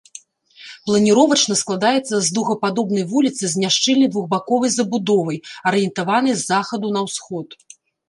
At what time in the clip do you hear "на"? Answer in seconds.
7.01-7.09